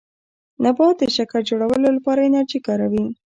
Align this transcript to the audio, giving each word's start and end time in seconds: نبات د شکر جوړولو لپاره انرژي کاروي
نبات 0.63 0.95
د 0.99 1.03
شکر 1.17 1.41
جوړولو 1.49 1.89
لپاره 1.97 2.25
انرژي 2.27 2.59
کاروي 2.67 3.05